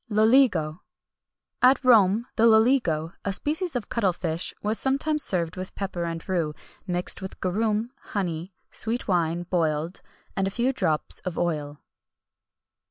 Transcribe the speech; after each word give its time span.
LOLIGO. 0.09 0.81
At 1.61 1.83
Rome 1.85 2.25
the 2.35 2.47
loligo, 2.47 3.13
a 3.23 3.31
species 3.31 3.75
of 3.75 3.87
cuttle 3.87 4.13
fish, 4.13 4.51
was 4.63 4.79
sometimes 4.79 5.23
served 5.23 5.55
with 5.57 5.75
pepper 5.75 6.05
and 6.05 6.27
rue, 6.27 6.55
mixed 6.87 7.21
with 7.21 7.39
garum, 7.39 7.91
honey, 7.99 8.51
sweet 8.71 9.07
wine 9.07 9.43
boiled, 9.43 10.01
and 10.35 10.47
a 10.47 10.49
few 10.49 10.73
drops 10.73 11.19
of 11.19 11.37
oil. 11.37 11.83